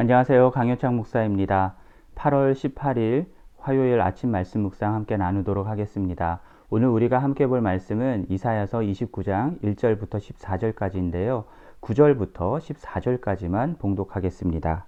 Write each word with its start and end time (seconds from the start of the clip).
안녕하세요. 0.00 0.52
강효창 0.52 0.94
목사입니다. 0.94 1.74
8월 2.14 2.52
18일 2.52 3.26
화요일 3.58 4.00
아침 4.00 4.30
말씀 4.30 4.60
묵상 4.60 4.94
함께 4.94 5.16
나누도록 5.16 5.66
하겠습니다. 5.66 6.38
오늘 6.70 6.86
우리가 6.86 7.18
함께 7.18 7.48
볼 7.48 7.60
말씀은 7.60 8.26
이사야서 8.28 8.78
29장 8.78 9.60
1절부터 9.60 10.20
14절까지인데요. 10.20 11.46
9절부터 11.80 12.60
14절까지만 12.60 13.80
봉독하겠습니다. 13.80 14.86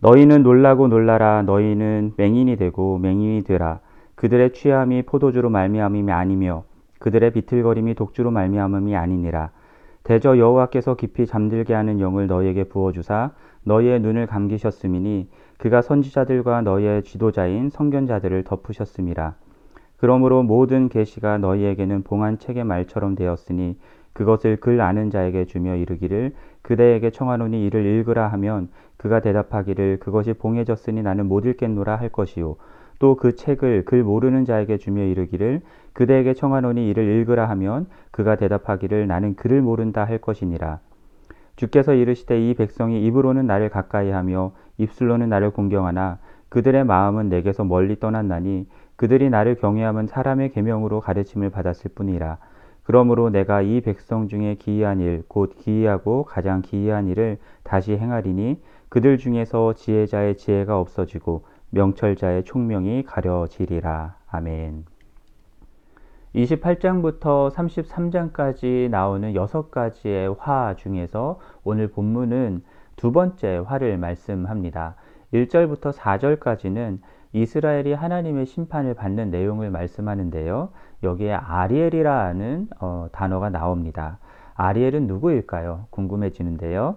너희는 0.00 0.42
놀라고 0.42 0.88
놀라라 0.88 1.42
너희는 1.42 2.14
맹인이 2.16 2.56
되고 2.56 2.98
맹인이 2.98 3.44
되라 3.44 3.78
그들의 4.16 4.54
취함이 4.54 5.02
포도주로 5.02 5.50
말미암음이 5.50 6.10
아니며 6.10 6.64
그들의 6.98 7.30
비틀거림이 7.30 7.94
독주로 7.94 8.32
말미암음이 8.32 8.96
아니니라 8.96 9.52
대저 10.08 10.38
여호와께서 10.38 10.94
깊이 10.94 11.26
잠들게 11.26 11.74
하는 11.74 12.00
영을 12.00 12.26
너희에게 12.28 12.64
부어 12.64 12.92
주사 12.92 13.32
너희의 13.68 14.00
눈을 14.00 14.26
감기셨음이니 14.26 15.28
그가 15.58 15.82
선지자들과 15.82 16.62
너희의 16.62 17.04
지도자인 17.04 17.68
성견자들을 17.70 18.44
덮으셨음이라. 18.44 19.34
그러므로 19.98 20.42
모든 20.42 20.88
계시가 20.88 21.38
너희에게는 21.38 22.02
봉한 22.02 22.38
책의 22.38 22.64
말처럼 22.64 23.14
되었으니 23.14 23.76
그것을 24.12 24.56
글 24.56 24.80
아는 24.80 25.10
자에게 25.10 25.44
주며 25.44 25.76
이르기를 25.76 26.32
그대에게 26.62 27.10
청하노니 27.10 27.64
이를 27.64 27.84
읽으라 27.84 28.28
하면 28.28 28.68
그가 28.96 29.20
대답하기를 29.20 29.98
그것이 30.00 30.32
봉해졌으니 30.32 31.02
나는 31.02 31.26
못 31.26 31.46
읽겠노라 31.46 31.96
할 31.96 32.08
것이요 32.08 32.56
또 32.98 33.14
그 33.14 33.36
책을 33.36 33.84
글 33.84 34.02
모르는 34.02 34.44
자에게 34.44 34.78
주며 34.78 35.04
이르기를 35.04 35.62
그대에게 35.92 36.34
청하노니 36.34 36.88
이를 36.88 37.04
읽으라 37.04 37.48
하면 37.50 37.86
그가 38.10 38.36
대답하기를 38.36 39.06
나는 39.06 39.36
글을 39.36 39.62
모른다 39.62 40.04
할 40.04 40.18
것이니라 40.18 40.80
주께서 41.58 41.92
이르시되 41.92 42.40
이 42.40 42.54
백성이 42.54 43.04
입으로는 43.04 43.48
나를 43.48 43.68
가까이 43.68 44.10
하며 44.10 44.52
입술로는 44.78 45.28
나를 45.28 45.50
공경하나 45.50 46.18
그들의 46.50 46.84
마음은 46.84 47.28
내게서 47.28 47.64
멀리 47.64 47.98
떠났나니 47.98 48.68
그들이 48.94 49.28
나를 49.28 49.56
경외함은 49.56 50.06
사람의 50.06 50.52
계명으로 50.52 51.00
가르침을 51.00 51.50
받았을 51.50 51.90
뿐이라. 51.96 52.38
그러므로 52.84 53.28
내가 53.30 53.60
이 53.60 53.80
백성 53.80 54.28
중에 54.28 54.54
기이한 54.54 55.00
일, 55.00 55.24
곧 55.26 55.56
기이하고 55.58 56.24
가장 56.24 56.62
기이한 56.62 57.08
일을 57.08 57.38
다시 57.64 57.96
행하리니 57.96 58.62
그들 58.88 59.18
중에서 59.18 59.74
지혜자의 59.74 60.36
지혜가 60.36 60.78
없어지고 60.78 61.44
명철자의 61.70 62.44
총명이 62.44 63.02
가려지리라. 63.02 64.14
아멘. 64.28 64.97
28장부터 66.38 67.50
33장까지 67.50 68.88
나오는 68.90 69.34
여섯 69.34 69.70
가지의 69.72 70.36
화 70.38 70.74
중에서 70.76 71.40
오늘 71.64 71.88
본문은 71.88 72.62
두 72.94 73.10
번째 73.10 73.64
화를 73.66 73.98
말씀합니다. 73.98 74.94
1절부터 75.34 75.92
4절까지는 75.92 76.98
이스라엘이 77.32 77.92
하나님의 77.92 78.46
심판을 78.46 78.94
받는 78.94 79.30
내용을 79.30 79.70
말씀하는데요. 79.70 80.70
여기에 81.02 81.34
아리엘이라는 81.34 82.68
어, 82.80 83.08
단어가 83.10 83.50
나옵니다. 83.50 84.18
아리엘은 84.54 85.06
누구일까요? 85.08 85.86
궁금해지는데요. 85.90 86.96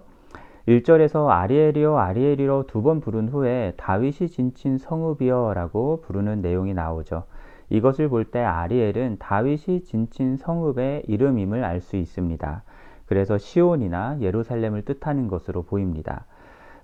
1절에서 0.68 1.28
아리엘이여 1.28 1.96
아리엘이로 1.96 2.68
두번 2.68 3.00
부른 3.00 3.28
후에 3.28 3.74
다윗이 3.76 4.28
진친 4.28 4.78
성읍이여라고 4.78 6.02
부르는 6.02 6.40
내용이 6.42 6.74
나오죠. 6.74 7.24
이것을 7.72 8.10
볼 8.10 8.24
때 8.26 8.40
아리엘은 8.40 9.16
다윗이 9.18 9.84
진친 9.84 10.36
성읍의 10.36 11.04
이름임을 11.08 11.64
알 11.64 11.80
수 11.80 11.96
있습니다. 11.96 12.62
그래서 13.06 13.38
시온이나 13.38 14.18
예루살렘을 14.20 14.82
뜻하는 14.84 15.26
것으로 15.28 15.62
보입니다. 15.62 16.26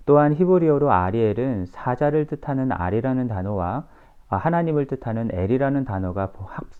또한 0.07 0.33
히브리어로 0.33 0.91
아리엘은 0.91 1.67
사자를 1.67 2.25
뜻하는 2.25 2.71
아리라는 2.71 3.27
단어와 3.27 3.85
하나님을 4.29 4.87
뜻하는 4.87 5.29
엘이라는 5.31 5.85
단어가 5.85 6.31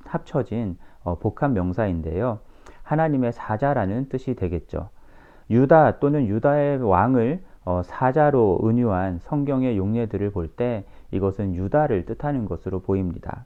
합쳐진 0.05 0.77
어, 1.03 1.19
복합 1.19 1.51
명사인데요. 1.51 2.39
하나님의 2.81 3.31
사자라는 3.33 4.09
뜻이 4.09 4.33
되겠죠. 4.33 4.89
유다 5.51 5.99
또는 5.99 6.25
유다의 6.25 6.81
왕을 6.81 7.43
어, 7.65 7.83
사자로 7.83 8.61
은유한 8.63 9.19
성경의 9.19 9.77
용례들을 9.77 10.31
볼 10.31 10.47
때 10.55 10.83
이것은 11.11 11.53
유다를 11.53 12.05
뜻하는 12.05 12.45
것으로 12.45 12.79
보입니다. 12.81 13.45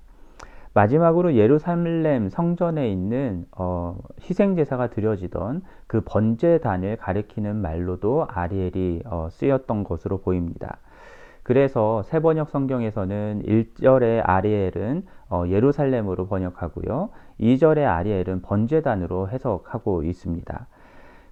마지막으로 0.73 1.35
예루살렘 1.35 2.29
성전에 2.29 2.89
있는 2.89 3.45
어, 3.55 3.97
희생 4.21 4.55
제사가 4.55 4.87
드려지던 4.89 5.61
그 5.85 6.01
번제단을 6.01 6.97
가리키는 6.97 7.55
말로도 7.57 8.27
아리엘이 8.27 9.03
어, 9.05 9.27
쓰였던 9.31 9.83
것으로 9.83 10.21
보입니다. 10.21 10.77
그래서 11.43 12.01
세번역 12.03 12.49
성경에서는 12.49 13.43
1절의 13.45 14.21
아리엘은 14.23 15.05
어, 15.29 15.43
예루살렘으로 15.47 16.27
번역하고요. 16.27 17.09
2절의 17.39 17.85
아리엘은 17.85 18.41
번제단으로 18.41 19.29
해석하고 19.29 20.03
있습니다. 20.03 20.67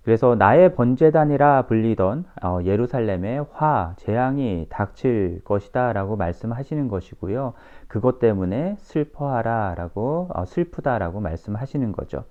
그래서 0.03 0.33
나의 0.35 0.73
번제단이라 0.73 1.67
불리던 1.67 2.25
어, 2.43 2.59
예루살렘의 2.63 3.45
화, 3.51 3.93
재앙이 3.97 4.65
닥칠 4.69 5.41
것이다 5.43 5.93
라고 5.93 6.15
말씀하시는 6.15 6.87
것이고요. 6.87 7.53
그것 7.87 8.19
때문에 8.19 8.77
슬퍼하라 8.79 9.75
라고, 9.77 10.27
어, 10.33 10.45
슬프다 10.45 10.97
라고 10.97 11.19
말씀하시는 11.19 11.91
거죠. 11.91 12.23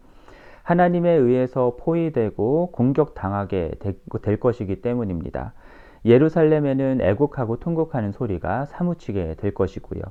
하나님에 0.65 1.11
의해서 1.11 1.77
포위되고 1.79 2.73
공격당하게 2.73 3.73
될 4.23 4.41
것이기 4.41 4.83
때문입니다. 4.83 5.53
예루살렘에는 6.05 7.01
애곡하고 7.01 7.59
통곡하는 7.61 8.13
소리가 8.13 8.67
사무치게 8.67 9.37
될 9.39 9.55
것이고요. 9.55 10.03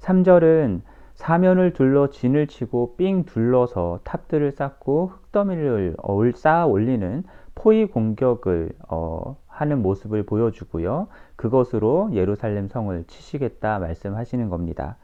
3절은 0.00 0.80
사면을 1.18 1.72
둘러 1.72 2.10
진을 2.10 2.46
치고 2.46 2.94
삥 2.96 3.24
둘러서 3.24 3.98
탑들을 4.04 4.52
쌓고 4.52 5.08
흙더미를 5.08 5.96
쌓아 6.36 6.64
올리는 6.64 7.24
포위 7.56 7.86
공격을 7.86 8.70
어, 8.88 9.36
하는 9.48 9.82
모습을 9.82 10.22
보여주고요. 10.22 11.08
그것으로 11.34 12.10
예루살렘 12.12 12.68
성을 12.68 13.04
치시겠다 13.08 13.80
말씀하시는 13.80 14.48
겁니다. 14.48 14.96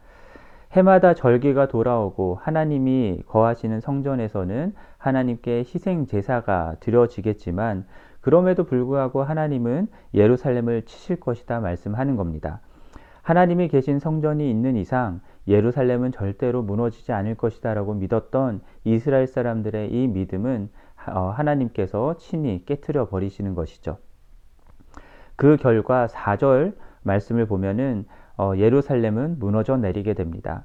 해마다 0.70 1.14
절기가 1.14 1.66
돌아오고 1.66 2.38
하나님이 2.40 3.22
거하시는 3.26 3.80
성전에서는 3.80 4.72
하나님께 4.98 5.64
희생 5.66 6.06
제사가 6.06 6.76
드려지겠지만 6.78 7.86
그럼에도 8.20 8.62
불구하고 8.62 9.24
하나님은 9.24 9.88
예루살렘을 10.14 10.82
치실 10.82 11.18
것이다 11.18 11.58
말씀하는 11.58 12.14
겁니다. 12.14 12.60
하나님이 13.22 13.68
계신 13.68 13.98
성전이 13.98 14.48
있는 14.48 14.76
이상 14.76 15.20
예루살렘은 15.46 16.12
절대로 16.12 16.62
무너지지 16.62 17.12
않을 17.12 17.34
것이다 17.36 17.74
라고 17.74 17.94
믿었던 17.94 18.60
이스라엘 18.84 19.26
사람들의 19.26 19.90
이 19.92 20.08
믿음은 20.08 20.70
어, 21.08 21.28
하나님께서 21.30 22.16
친히 22.16 22.64
깨뜨려 22.64 23.08
버리시는 23.08 23.54
것이죠. 23.54 23.98
그 25.36 25.56
결과 25.56 26.06
4절 26.06 26.74
말씀을 27.02 27.46
보면은 27.46 28.06
어, 28.36 28.52
예루살렘은 28.56 29.38
무너져 29.38 29.76
내리게 29.76 30.14
됩니다. 30.14 30.64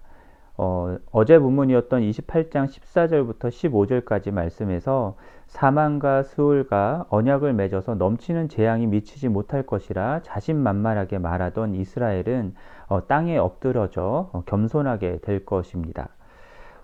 어, 0.62 0.98
어제 1.14 1.40
본문이었던 1.40 2.02
28장 2.02 2.68
14절부터 2.68 3.48
15절까지 3.48 4.32
말씀에서 4.32 5.16
사망과 5.48 6.24
수울과 6.24 7.06
언약을 7.08 7.54
맺어서 7.54 7.96
넘치는 7.96 8.50
재앙이 8.50 8.88
미치지 8.88 9.30
못할 9.30 9.64
것이라 9.64 10.20
자신만만하게 10.24 11.20
말하던 11.20 11.76
이스라엘은 11.76 12.56
어, 12.90 13.08
땅에 13.08 13.38
엎드러져 13.38 14.30
어, 14.34 14.44
겸손하게 14.46 15.20
될 15.22 15.46
것입니다. 15.46 16.10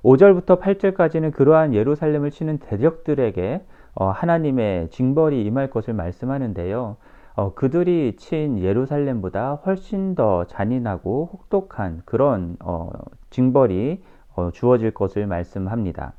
5절부터 0.04 0.62
8절까지는 0.62 1.34
그러한 1.34 1.74
예루살렘을 1.74 2.32
치는 2.32 2.60
대적들에게 2.60 3.66
어, 3.96 4.06
하나님의 4.08 4.90
징벌이 4.90 5.44
임할 5.44 5.70
것을 5.70 5.94
말씀하는데요. 5.94 6.96
어, 7.36 7.54
그들이 7.54 8.16
친 8.16 8.58
예루살렘보다 8.58 9.56
훨씬 9.66 10.16
더 10.16 10.46
잔인하고 10.46 11.30
혹독한 11.34 12.04
그런 12.06 12.56
어, 12.62 12.90
징벌이 13.36 14.02
어, 14.36 14.50
주어질 14.52 14.92
것을 14.92 15.28
말씀합니다. 15.28 16.14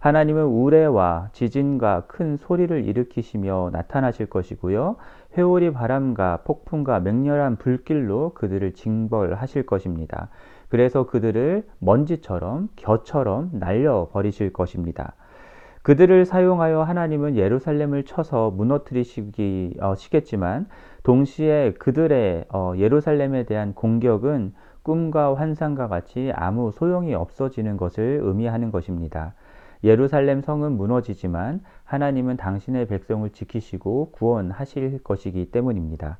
하나님은 0.00 0.44
우레와 0.44 1.30
지진과 1.32 2.06
큰 2.08 2.36
소리를 2.36 2.84
일으키시며 2.84 3.70
나타나실 3.72 4.26
것이고요. 4.26 4.96
회오리 5.36 5.72
바람과 5.72 6.40
폭풍과 6.44 7.00
맹렬한 7.00 7.56
불길로 7.56 8.32
그들을 8.34 8.74
징벌하실 8.74 9.66
것입니다. 9.66 10.28
그래서 10.68 11.06
그들을 11.06 11.64
먼지처럼 11.78 12.68
겨처럼 12.74 13.50
날려 13.52 14.08
버리실 14.12 14.52
것입니다. 14.52 15.14
그들을 15.82 16.24
사용하여 16.24 16.82
하나님은 16.82 17.36
예루살렘을 17.36 18.04
쳐서 18.04 18.50
무너뜨리시겠지만 18.50 20.66
동시에 21.04 21.74
그들의 21.78 22.46
어, 22.52 22.72
예루살렘에 22.76 23.44
대한 23.44 23.74
공격은 23.74 24.54
꿈과 24.88 25.34
환상과 25.34 25.88
같이 25.88 26.32
아무 26.34 26.72
소용이 26.72 27.12
없어지는 27.12 27.76
것을 27.76 28.20
의미하는 28.22 28.70
것입니다. 28.70 29.34
예루살렘 29.84 30.40
성은 30.40 30.78
무너지지만 30.78 31.60
하나님은 31.84 32.38
당신의 32.38 32.86
백성을 32.86 33.28
지키시고 33.28 34.12
구원하실 34.12 35.02
것이기 35.04 35.50
때문입니다. 35.50 36.16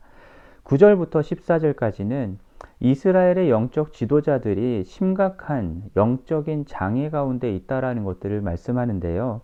9절부터 0.65 1.23
14절까지는 1.23 2.37
이스라엘의 2.81 3.49
영적 3.49 3.95
지도자들이 3.95 4.85
심각한 4.85 5.85
영적인 5.97 6.67
장애 6.67 7.09
가운데 7.09 7.51
있다라는 7.55 8.05
것들을 8.05 8.43
말씀하는데요. 8.43 9.41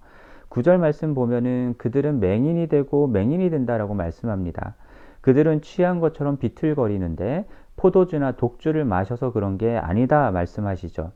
9절 0.50 0.76
말씀 0.76 1.14
보면은 1.14 1.76
그들은 1.78 2.20
맹인이 2.20 2.66
되고 2.66 3.06
맹인이 3.06 3.48
된다라고 3.48 3.94
말씀합니다. 3.94 4.74
그들은 5.22 5.62
취한 5.62 6.00
것처럼 6.00 6.36
비틀거리는데 6.36 7.46
포도주나 7.84 8.32
독주를 8.32 8.86
마셔서 8.86 9.30
그런 9.30 9.58
게 9.58 9.76
아니다 9.76 10.30
말씀하시죠. 10.30 11.12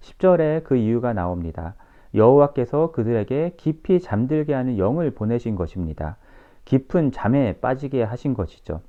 10절에 0.00 0.62
그 0.62 0.76
이유가 0.76 1.12
나옵니다. 1.12 1.74
여호와께서 2.14 2.92
그들에게 2.92 3.54
깊이 3.56 3.98
잠들게 3.98 4.54
하는 4.54 4.78
영을 4.78 5.10
보내신 5.10 5.56
것입니다. 5.56 6.16
깊은 6.66 7.10
잠에 7.10 7.54
빠지게 7.54 8.04
하신 8.04 8.34
것이죠. 8.34 8.80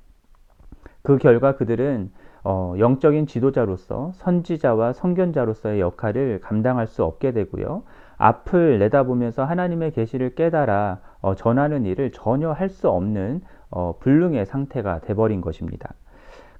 그 1.02 1.18
결과 1.18 1.56
그들은 1.56 2.12
어, 2.44 2.74
영적인 2.78 3.26
지도자로서 3.26 4.12
선지자와 4.14 4.92
선견자로서의 4.92 5.80
역할을 5.80 6.40
감당할 6.40 6.86
수 6.86 7.02
없게 7.02 7.32
되고요. 7.32 7.82
앞을 8.18 8.78
내다보면서 8.78 9.44
하나님의 9.44 9.90
계시를 9.90 10.36
깨달아 10.36 11.00
어, 11.22 11.34
전하는 11.34 11.86
일을 11.86 12.12
전혀 12.12 12.52
할 12.52 12.68
수 12.68 12.88
없는 12.88 13.40
어, 13.70 13.96
불능의 13.98 14.46
상태가 14.46 15.00
돼버린 15.00 15.40
것입니다. 15.40 15.92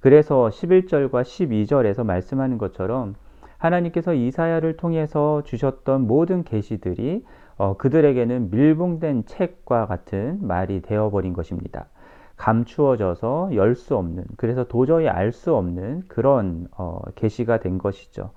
그래서 0.01 0.49
11절과 0.49 1.23
12절에서 1.23 2.05
말씀하는 2.05 2.59
것처럼 2.59 3.15
하나님께서 3.59 4.15
이사야를 4.15 4.77
통해서 4.77 5.43
주셨던 5.45 6.07
모든 6.07 6.45
계시들이 6.45 7.25
어, 7.59 7.77
그들에게는 7.79 8.51
밀봉된 8.51 9.25
책과 9.27 9.87
같은 9.87 10.39
말이 10.47 10.83
되어버린 10.83 11.33
것입니다. 11.33 11.87
감추어져서 12.37 13.51
열 13.55 13.75
수 13.75 13.97
없는 13.97 14.25
그래서 14.37 14.65
도저히 14.65 15.09
알 15.09 15.33
수 15.33 15.55
없는 15.57 16.03
그런 16.09 16.69
어, 16.77 17.01
계시가 17.15 17.61
된 17.61 17.79
것이죠. 17.79 18.31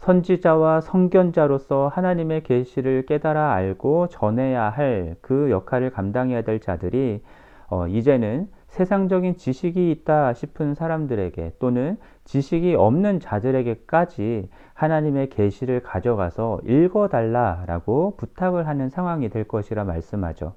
선지자와 0.00 0.82
성견자로서 0.82 1.88
하나님의 1.88 2.42
계시를 2.42 3.06
깨달아 3.06 3.52
알고 3.52 4.08
전해야 4.08 4.68
할 4.68 5.16
그 5.22 5.50
역할을 5.50 5.90
감당해야 5.90 6.42
될 6.42 6.60
자들이 6.60 7.22
어, 7.68 7.88
이제는 7.88 8.48
세상적인 8.76 9.38
지식이 9.38 9.90
있다 9.90 10.34
싶은 10.34 10.74
사람들에게 10.74 11.54
또는 11.58 11.96
지식이 12.24 12.74
없는 12.74 13.20
자들에게까지 13.20 14.50
하나님의 14.74 15.30
계시를 15.30 15.80
가져가서 15.80 16.60
읽어달라라고 16.66 18.16
부탁을 18.18 18.66
하는 18.68 18.90
상황이 18.90 19.30
될 19.30 19.44
것이라 19.44 19.84
말씀하죠. 19.84 20.52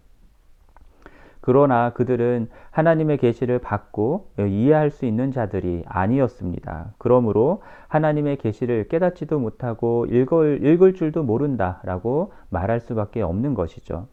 그러나 1.39 1.93
그들은 1.93 2.49
하나님의 2.71 3.19
계시를 3.19 3.59
받고 3.59 4.31
이해할 4.37 4.91
수 4.91 5.05
있는 5.05 5.31
자들이 5.31 5.83
아니었습니다. 5.87 6.95
그러므로 6.97 7.61
하나님의 7.87 8.35
계시를 8.35 8.89
깨닫지도 8.89 9.39
못하고 9.39 10.05
읽을, 10.07 10.65
읽을 10.65 10.93
줄도 10.93 11.23
모른다라고 11.23 12.33
말할 12.49 12.81
수밖에 12.81 13.21
없는 13.21 13.53
것이죠. 13.53 14.07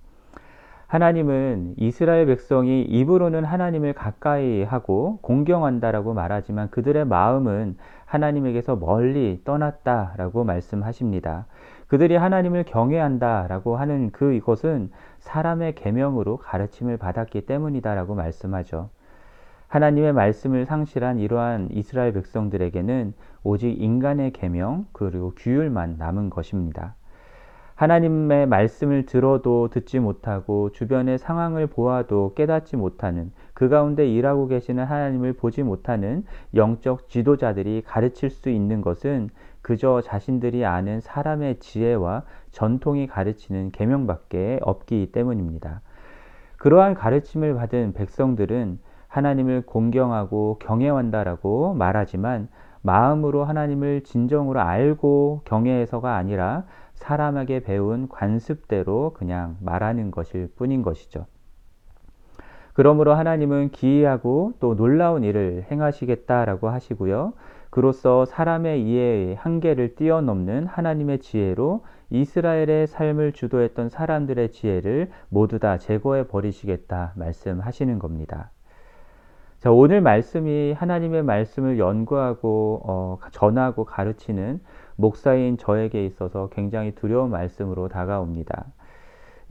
하나님은 0.86 1.74
이스라엘 1.78 2.26
백성이 2.26 2.82
입으로는 2.82 3.44
하나님을 3.44 3.92
가까이 3.92 4.62
하고 4.62 5.18
공경한다라고 5.20 6.14
말하지만 6.14 6.70
그들의 6.70 7.04
마음은 7.06 7.76
하나님에게서 8.04 8.76
멀리 8.76 9.40
떠났다라고 9.44 10.44
말씀하십니다. 10.44 11.46
그들이 11.88 12.14
하나님을 12.14 12.64
경외한다라고 12.64 13.76
하는 13.76 14.10
그 14.12 14.32
이것은 14.34 14.90
사람의 15.18 15.74
계명으로 15.74 16.36
가르침을 16.36 16.98
받았기 16.98 17.46
때문이다라고 17.46 18.14
말씀하죠. 18.14 18.90
하나님의 19.66 20.12
말씀을 20.12 20.66
상실한 20.66 21.18
이러한 21.18 21.68
이스라엘 21.72 22.12
백성들에게는 22.12 23.12
오직 23.42 23.80
인간의 23.82 24.32
계명 24.32 24.86
그리고 24.92 25.32
규율만 25.36 25.96
남은 25.98 26.30
것입니다. 26.30 26.94
하나님의 27.76 28.46
말씀을 28.46 29.05
들어도 29.05 29.69
듣지 29.69 30.00
못하고 30.00 30.73
주변의 30.73 31.19
상황을 31.19 31.67
보아도 31.67 32.32
깨닫지 32.34 32.76
못하는 32.76 33.32
그 33.52 33.69
가운데 33.69 34.08
일하고 34.08 34.49
계시는 34.49 34.84
하나님을 34.84 35.34
보지 35.34 35.62
못하는 35.62 36.25
영적 36.55 37.11
지도자들이 37.11 37.82
가르칠 37.87 38.31
수 38.31 38.49
있는 38.49 38.81
것은 38.81 39.28
그저 39.61 40.00
자신들이 40.00 40.64
아는 40.64 41.00
사람의 41.00 41.58
지혜와 41.58 42.23
전통이 42.50 43.08
가르치는 43.08 43.73
계명밖에 43.73 44.58
없기 44.62 45.12
때문입니다. 45.12 45.82
그러한 46.56 46.94
가르침을 46.94 47.55
받은 47.55 47.93
백성들은 47.93 48.79
하나님을 49.08 49.62
공경하고 49.67 50.58
경외한다라고 50.61 51.75
말하지만 51.75 52.49
마음으로 52.81 53.44
하나님을 53.44 54.05
진정으로 54.05 54.61
알고 54.61 55.43
경외해서가 55.44 56.14
아니라 56.14 56.64
사람에게 56.96 57.60
배운 57.60 58.08
관습대로 58.08 59.12
그냥 59.14 59.56
말하는 59.60 60.10
것일 60.10 60.48
뿐인 60.56 60.82
것이죠. 60.82 61.26
그러므로 62.72 63.14
하나님은 63.14 63.70
기이하고 63.70 64.52
또 64.60 64.76
놀라운 64.76 65.25
일을 65.25 65.64
행하시겠다라고 65.70 66.69
하시고요. 66.69 67.32
그로써 67.70 68.25
사람의 68.26 68.82
이해의 68.82 69.34
한계를 69.37 69.94
뛰어넘는 69.94 70.66
하나님의 70.66 71.20
지혜로 71.20 71.84
이스라엘의 72.10 72.87
삶을 72.87 73.32
주도했던 73.32 73.88
사람들의 73.88 74.50
지혜를 74.52 75.10
모두 75.28 75.58
다 75.58 75.78
제거해 75.78 76.26
버리시겠다 76.28 77.12
말씀하시는 77.16 77.98
겁니다. 77.98 78.50
자, 79.58 79.72
오늘 79.72 80.00
말씀이 80.00 80.72
하나님의 80.75 81.22
말씀을 81.22 81.78
연구하고 81.78 82.82
어, 82.84 83.19
전하고 83.32 83.84
가르치는 83.84 84.60
목사인 84.96 85.58
저에게 85.58 86.04
있어서 86.06 86.48
굉장히 86.48 86.94
두려운 86.94 87.31
말씀으로 87.31 87.88
다가옵니다. 87.88 88.66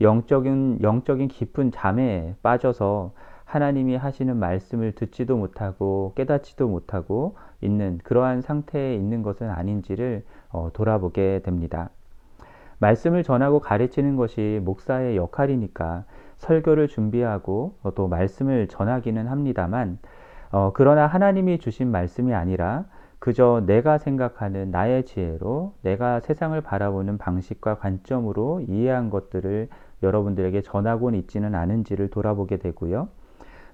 영적인 0.00 0.80
영적인 0.82 1.28
깊은 1.28 1.70
잠에 1.70 2.34
빠져서 2.42 3.12
하나님이 3.44 3.96
하시는 3.96 4.36
말씀을 4.36 4.92
듣지도 4.92 5.36
못하고 5.36 6.12
깨닫지도 6.16 6.68
못하고 6.68 7.36
있는 7.60 7.98
그러한 8.02 8.42
상태에 8.42 8.94
있는 8.94 9.22
것은 9.22 9.48
아닌지를 9.48 10.24
어, 10.50 10.70
돌아보게 10.72 11.42
됩니다. 11.44 11.90
말씀을 12.78 13.22
전하고 13.22 13.60
가르치는 13.60 14.16
것이 14.16 14.60
목사의 14.64 15.16
역할이니까 15.16 16.04
설교를 16.36 16.88
준비하고 16.88 17.76
또 17.94 18.08
말씀을 18.08 18.66
전하기는 18.68 19.28
합니다만 19.28 19.98
어, 20.50 20.72
그러나 20.74 21.06
하나님이 21.06 21.58
주신 21.58 21.90
말씀이 21.90 22.34
아니라 22.34 22.84
그저 23.18 23.62
내가 23.66 23.98
생각하는 23.98 24.70
나의 24.70 25.04
지혜로 25.04 25.74
내가 25.82 26.20
세상을 26.20 26.60
바라보는 26.60 27.18
방식과 27.18 27.78
관점으로 27.78 28.60
이해한 28.68 29.10
것들을 29.10 29.68
여러분들에게 30.02 30.60
전하고는 30.62 31.18
있지는 31.20 31.54
않은지를 31.54 32.10
돌아보게 32.10 32.58
되고요. 32.58 33.08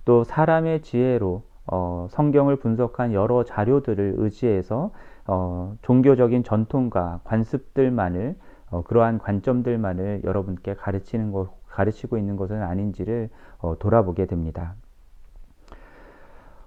또 0.04 0.24
사람의 0.24 0.82
지혜로 0.82 1.42
어, 1.66 2.06
성경을 2.10 2.56
분석한 2.56 3.12
여러 3.12 3.44
자료들을 3.44 4.14
의지해서 4.18 4.90
어, 5.26 5.76
종교적인 5.82 6.42
전통과 6.42 7.20
관습들만을 7.24 8.36
어, 8.70 8.82
그러한 8.82 9.18
관점들만을 9.18 10.22
여러분께 10.24 10.74
가르치는 10.74 11.30
것, 11.30 11.50
가르치고 11.68 12.16
있는 12.18 12.36
것은 12.36 12.62
아닌지를 12.62 13.28
어, 13.58 13.78
돌아보게 13.78 14.26
됩니다. 14.26 14.74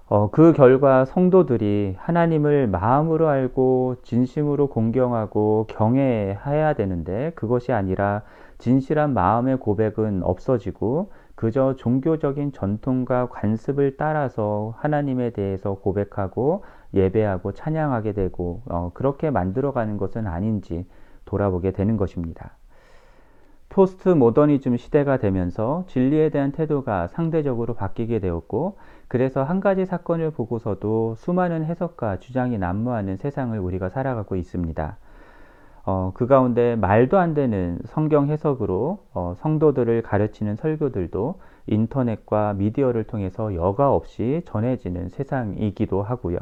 어, 0.08 0.30
그 0.30 0.54
결과 0.54 1.04
성도들이 1.04 1.96
하나님을 1.98 2.68
마음으로 2.68 3.28
알고 3.28 3.96
진심으로 4.04 4.68
공경하고 4.68 5.66
경외해야 5.68 6.74
되는데 6.74 7.32
그것이 7.34 7.72
아니라 7.72 8.22
진실한 8.60 9.16
마음의 9.16 9.58
고백은 9.58 10.22
없어지고 10.22 11.12
그저 11.34 11.76
종교적인 11.76 12.52
전통과 12.54 13.30
관습을 13.30 13.98
따라서 13.98 14.76
하나님에 14.78 15.32
대해서 15.32 15.74
고백하고 15.74 16.64
예배하고 16.94 17.54
찬양하게 17.54 18.14
되고 18.14 18.62
어, 18.68 18.92
그렇게 18.94 19.32
만들어가는 19.32 19.98
것은 19.98 20.28
아닌지 20.28 20.86
돌아보게 21.26 21.72
되는 21.72 21.98
것입니다. 21.98 22.56
포스트 23.76 24.08
모더니즘 24.08 24.78
시대가 24.78 25.18
되면서 25.18 25.84
진리에 25.88 26.30
대한 26.30 26.54
태도가 26.54 27.08
상대적으로 27.08 27.74
바뀌게 27.74 28.20
되었고 28.20 28.78
그래서 29.10 29.44
한 29.44 29.60
가지 29.60 29.86
사건을 29.86 30.32
보고서도 30.32 31.16
수많은 31.18 31.66
해석과 31.66 32.20
주장이 32.20 32.58
난무하는 32.58 33.18
세상을 33.18 33.60
우리가 33.60 33.90
살아가고 33.90 34.38
있습니다. 34.38 34.98
어, 35.86 36.12
그 36.14 36.26
가운데 36.26 36.78
말도 36.78 37.18
안 37.18 37.34
되는 37.34 37.78
성경 37.84 38.30
해석으로 38.30 39.00
어, 39.14 39.34
성도들을 39.36 40.04
가르치는 40.04 40.56
설교들도 40.56 41.42
인터넷과 41.68 42.54
미디어를 42.54 43.04
통해서 43.04 43.54
여과 43.56 43.94
없이 43.94 44.42
전해지는 44.46 45.10
세상이기도 45.10 46.02
하고요. 46.02 46.38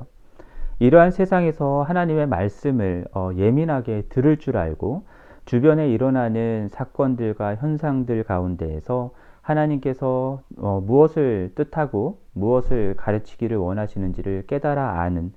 이러한 0.77 1.09
세상에서 1.09 1.81
하나님의 1.81 2.27
말씀을 2.27 3.05
어, 3.15 3.31
예민하게 3.35 4.03
들을 4.09 4.37
줄 4.37 4.55
알고 4.55 5.05
주변에 5.45 5.89
일어나는 5.89 6.69
사건들과 6.69 7.55
현상들 7.55 8.23
가운데에서 8.23 9.11
하나님께서 9.41 10.41
어, 10.57 10.81
무엇을 10.81 11.51
뜻하고 11.55 12.21
무엇을 12.33 12.95
가르치기를 12.97 13.57
원하시는지를 13.57 14.45
깨달아 14.47 15.01
아는 15.01 15.33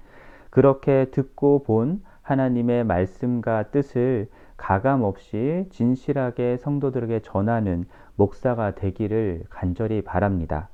그렇게 0.51 1.07
듣고 1.11 1.65
본 1.65 2.03
하나님의 2.23 2.85
말씀과 2.85 3.65
뜻을 3.65 4.29
가감 4.57 5.03
없이 5.03 5.67
진실하게 5.71 6.57
성도들에게 6.59 7.21
전하는 7.21 7.85
목사가 8.15 8.75
되기를 8.75 9.45
간절히 9.51 10.03
바랍니다. 10.03 10.69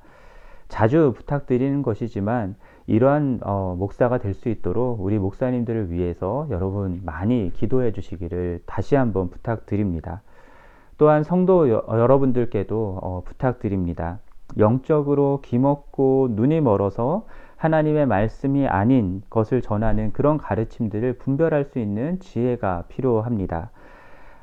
자주 0.69 1.13
부탁드리는 1.15 1.81
것이지만 1.81 2.55
이러한 2.87 3.39
어, 3.43 3.75
목사가 3.77 4.17
될 4.17 4.33
수 4.33 4.49
있도록 4.49 4.99
우리 4.99 5.19
목사님들을 5.19 5.91
위해서 5.91 6.47
여러분 6.49 7.01
많이 7.05 7.51
기도해 7.53 7.91
주시기를 7.91 8.61
다시 8.65 8.95
한번 8.95 9.29
부탁드립니다. 9.29 10.21
또한 10.97 11.23
성도 11.23 11.69
여, 11.69 11.83
러분들께도 11.87 12.99
어, 13.01 13.21
부탁드립니다. 13.25 14.19
영적으로 14.57 15.39
귀먹고 15.43 16.29
눈이 16.31 16.61
멀어서 16.61 17.25
하나님의 17.57 18.05
말씀이 18.07 18.67
아닌 18.67 19.21
것을 19.29 19.61
전하는 19.61 20.11
그런 20.11 20.37
가르침들을 20.37 21.13
분별할 21.13 21.65
수 21.65 21.79
있는 21.79 22.19
지혜가 22.19 22.83
필요합니다. 22.89 23.69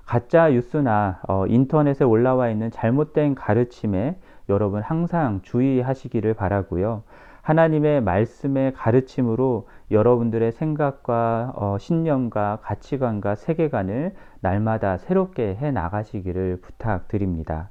가짜 0.07 0.49
뉴스나 0.49 1.21
어, 1.29 1.47
인터넷에 1.47 2.05
올라와 2.05 2.49
있는 2.49 2.71
잘못된 2.71 3.35
가르침에 3.35 4.17
여러분 4.49 4.83
항상 4.83 5.41
주의하시기를 5.43 6.35
바라고요. 6.35 7.03
하나님의 7.51 8.01
말씀의 8.03 8.75
가르침으로 8.75 9.67
여러분들의 9.91 10.53
생각과 10.53 11.53
어, 11.57 11.79
신념과 11.81 12.61
가치관과 12.63 13.35
세계관을 13.35 14.15
날마다 14.41 14.99
새롭게 14.99 15.57
해 15.57 15.73
나가시기를 15.73 16.61
부탁드립니다. 16.61 17.71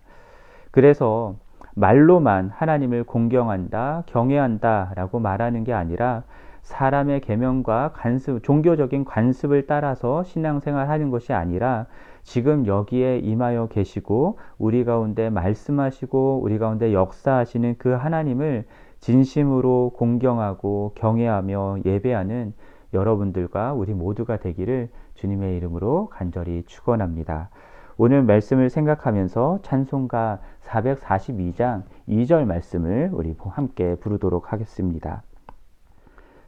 그래서 0.71 1.35
말로만 1.75 2.49
하나님을 2.53 3.05
공경한다, 3.05 4.03
경외한다 4.07 4.91
라고 4.95 5.19
말하는 5.19 5.63
게 5.63 5.71
아니라 5.71 6.23
사람의 6.61 7.21
계명과 7.21 7.93
관습, 7.93 8.43
종교적인 8.43 9.05
관습을 9.05 9.65
따라서 9.65 10.23
신앙생활 10.23 10.89
하는 10.89 11.09
것이 11.09 11.31
아니라 11.31 11.85
지금 12.23 12.67
여기에 12.67 13.19
임하여 13.19 13.67
계시고 13.67 14.39
우리 14.57 14.83
가운데 14.83 15.29
말씀하시고 15.29 16.41
우리 16.43 16.59
가운데 16.59 16.91
역사하시는 16.91 17.75
그 17.77 17.91
하나님을 17.91 18.65
진심으로 18.99 19.93
공경하고 19.95 20.93
경외하며 20.95 21.79
예배하는 21.85 22.53
여러분들과 22.93 23.73
우리 23.73 23.93
모두가 23.93 24.37
되기를 24.37 24.89
주님의 25.15 25.57
이름으로 25.57 26.09
간절히 26.09 26.63
축원합니다. 26.65 27.49
오늘 27.97 28.23
말씀을 28.23 28.69
생각하면서 28.69 29.59
찬송가 29.61 30.39
442장 30.63 31.83
2절 32.07 32.45
말씀을 32.45 33.09
우리 33.11 33.35
함께 33.39 33.95
부르도록 33.95 34.53
하겠습니다. 34.53 35.21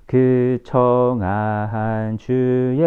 그 0.05 0.59
청아한 0.63 2.17
주의 2.17 2.81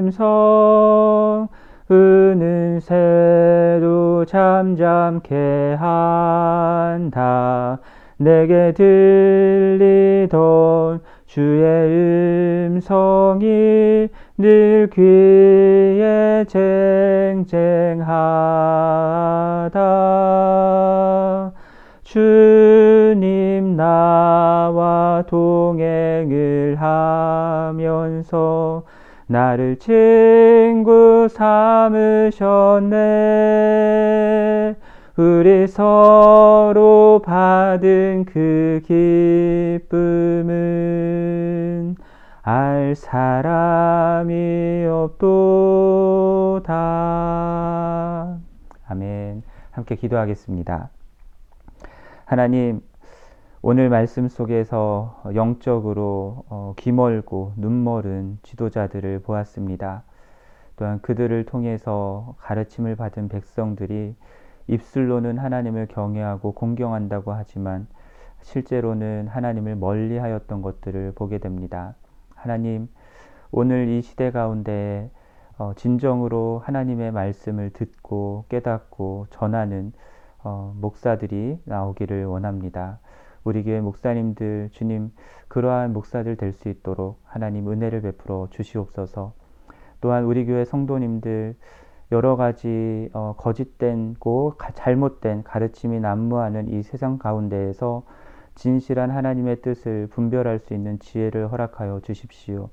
음성 0.00 1.48
은은 1.90 2.80
새로 2.80 4.24
잠잠케 4.24 5.76
한다 5.78 7.78
내게 8.20 8.72
들리던 8.76 11.00
주의 11.24 12.68
음성이 12.68 14.08
늘 14.36 14.90
귀에 14.92 16.44
쟁쟁하다. 16.46 17.70
주님 22.02 23.76
나와 23.76 25.24
동행을 25.26 26.76
하면서 26.78 28.82
나를 29.28 29.78
친구 29.78 31.26
삼으셨네 31.30 32.90
우리 35.20 35.66
서로 35.66 37.20
받은 37.22 38.24
그 38.24 38.80
기쁨은 39.86 40.54
알 42.40 42.94
사람이 42.96 44.86
없도다. 44.88 46.70
아멘. 48.86 49.42
함께 49.72 49.94
기도하겠습니다. 49.96 50.88
하나님, 52.24 52.80
오늘 53.60 53.90
말씀 53.90 54.26
속에서 54.26 55.20
영적으로 55.34 56.44
어, 56.48 56.72
기멀고 56.78 57.52
눈멀은 57.58 58.38
지도자들을 58.42 59.18
보았습니다. 59.20 60.02
또한 60.76 60.98
그들을 61.02 61.44
통해서 61.44 62.36
가르침을 62.38 62.96
받은 62.96 63.28
백성들이 63.28 64.14
입술로는 64.70 65.38
하나님을 65.38 65.88
경외하고 65.88 66.52
공경한다고 66.52 67.32
하지만 67.32 67.88
실제로는 68.42 69.26
하나님을 69.28 69.76
멀리 69.76 70.16
하였던 70.16 70.62
것들을 70.62 71.12
보게 71.14 71.38
됩니다. 71.38 71.94
하나님, 72.36 72.88
오늘 73.50 73.88
이 73.88 74.00
시대 74.00 74.30
가운데 74.30 75.10
어, 75.58 75.74
진정으로 75.74 76.62
하나님의 76.64 77.10
말씀을 77.10 77.70
듣고 77.70 78.46
깨닫고 78.48 79.26
전하는 79.30 79.92
어, 80.42 80.72
목사들이 80.80 81.58
나오기를 81.64 82.24
원합니다. 82.24 83.00
우리 83.42 83.64
교회 83.64 83.80
목사님들, 83.80 84.70
주님, 84.72 85.10
그러한 85.48 85.92
목사들 85.92 86.36
될 86.36 86.52
수 86.52 86.68
있도록 86.68 87.20
하나님 87.24 87.70
은혜를 87.70 88.02
베풀어 88.02 88.48
주시옵소서. 88.50 89.34
또한 90.00 90.24
우리 90.24 90.46
교회 90.46 90.64
성도님들, 90.64 91.56
여러 92.12 92.36
가지 92.36 93.08
어, 93.12 93.34
거짓된고 93.36 94.54
잘못된 94.74 95.44
가르침이 95.44 96.00
난무하는 96.00 96.68
이 96.68 96.82
세상 96.82 97.18
가운데에서 97.18 98.02
진실한 98.56 99.10
하나님의 99.10 99.62
뜻을 99.62 100.08
분별할 100.08 100.58
수 100.58 100.74
있는 100.74 100.98
지혜를 100.98 101.52
허락하여 101.52 102.00
주십시오. 102.00 102.70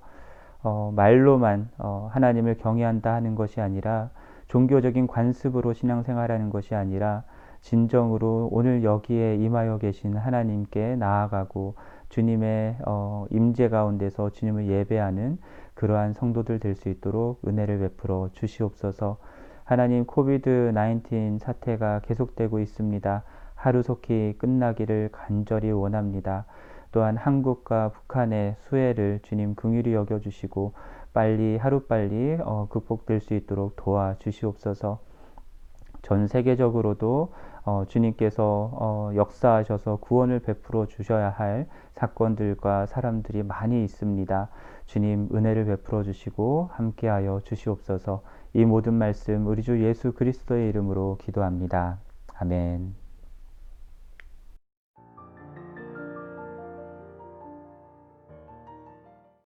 어, 0.63 0.91
말로만 0.95 1.69
어, 1.77 2.09
하나님을 2.11 2.57
경외한다 2.57 3.13
하는 3.13 3.35
것이 3.35 3.61
아니라 3.61 4.09
종교적인 4.47 5.07
관습으로 5.07 5.73
신앙생활하는 5.73 6.49
것이 6.49 6.73
아니라 6.73 7.23
진정으로 7.61 8.49
오늘 8.51 8.83
여기에 8.83 9.35
임하여 9.35 9.77
계신 9.77 10.15
하나님께 10.15 10.95
나아가고 10.95 11.75
주님의 12.09 12.77
어, 12.85 13.25
임재 13.29 13.69
가운데서 13.69 14.31
주님을 14.31 14.67
예배하는 14.67 15.37
그러한 15.73 16.13
성도들 16.13 16.59
될 16.59 16.75
수 16.75 16.89
있도록 16.89 17.41
은혜를 17.47 17.79
베풀어 17.79 18.29
주시옵소서. 18.33 19.17
하나님 19.67 20.05
코비드 20.05 20.71
19 20.73 21.39
사태가 21.41 21.99
계속되고 22.05 22.59
있습니다. 22.61 23.23
하루속히 23.53 24.35
끝나기를 24.37 25.09
간절히 25.11 25.71
원합니다. 25.71 26.45
또한 26.93 27.17
한국과 27.17 27.89
북한의 27.89 28.55
수해를 28.59 29.19
주님 29.23 29.55
긍휼히 29.55 29.93
여겨 29.93 30.19
주시고 30.19 30.71
빨리 31.11 31.57
하루빨리 31.57 32.37
어, 32.45 32.67
극복될 32.69 33.19
수 33.19 33.33
있도록 33.33 33.75
도와 33.75 34.15
주시옵소서. 34.19 34.99
전 36.01 36.27
세계적으로도 36.27 37.33
어, 37.65 37.83
주님께서 37.89 38.71
어, 38.71 39.11
역사하셔서 39.15 39.97
구원을 39.97 40.39
베풀어 40.39 40.85
주셔야 40.85 41.29
할 41.29 41.67
사건들과 41.91 42.85
사람들이 42.85 43.43
많이 43.43 43.83
있습니다. 43.83 44.47
주님 44.85 45.27
은혜를 45.33 45.65
베풀어 45.65 46.03
주시고 46.03 46.69
함께하여 46.71 47.41
주시옵소서. 47.43 48.21
이 48.57 48.65
모든 48.65 48.95
말씀 48.95 49.45
우리 49.45 49.61
주 49.61 49.83
예수 49.83 50.13
그리스도의 50.13 50.69
이름으로 50.69 51.19
기도합니다. 51.21 51.99
아멘. 52.39 53.06